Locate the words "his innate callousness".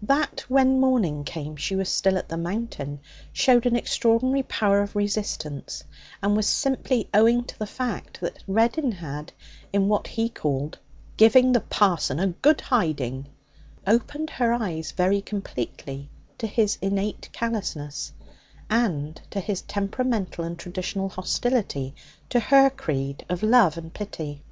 16.46-18.12